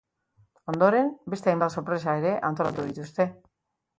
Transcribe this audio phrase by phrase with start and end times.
[0.71, 3.29] Ondoren, beste hainbat sorpresa ere antolatu dituzte.